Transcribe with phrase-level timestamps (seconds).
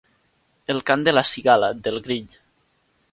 [0.73, 2.39] El cant de la cigala, del grill.